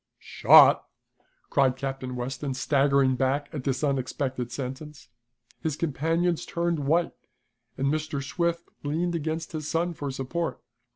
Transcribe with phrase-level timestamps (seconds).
[0.17, 0.83] "Shot!"
[1.51, 5.09] cried Captain Weston, staggering back at this unexpected sentence.
[5.59, 7.13] His companions turned white,
[7.77, 8.23] and Mr.
[8.23, 10.59] Swift leaned against his son for support.